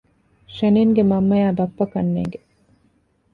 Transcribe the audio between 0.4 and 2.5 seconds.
ޝެނިންގެ މަންމައާއި ބައްޕަ ކަންނޭނގެ